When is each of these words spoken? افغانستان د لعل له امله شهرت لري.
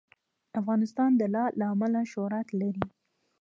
افغانستان 0.59 1.11
د 1.15 1.21
لعل 1.33 1.53
له 1.59 1.65
امله 1.73 2.01
شهرت 2.13 2.47
لري. 2.61 2.85